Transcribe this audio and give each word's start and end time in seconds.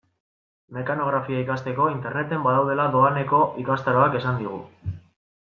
Mekanografia 0.77 1.41
ikasteko 1.43 1.89
Interneten 1.97 2.41
badaudela 2.47 2.87
doaneko 2.97 3.43
ikastaroak 3.67 4.19
esan 4.23 4.43
digu. 4.43 4.59